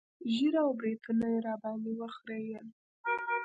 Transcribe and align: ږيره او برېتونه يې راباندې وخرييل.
ږيره 0.33 0.61
او 0.65 0.71
برېتونه 0.79 1.25
يې 1.33 1.37
راباندې 1.47 1.91
وخرييل. 2.01 2.67